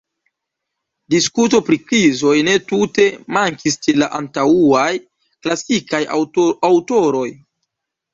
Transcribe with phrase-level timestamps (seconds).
[1.13, 3.05] Diskuto pri krizoj ne tute
[3.37, 4.87] mankis ĉe la antaŭaj
[5.45, 7.29] klasikaj aŭtoroj.